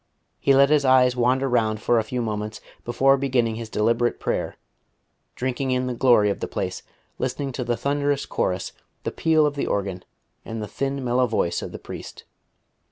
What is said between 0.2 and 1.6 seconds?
He let his eyes wander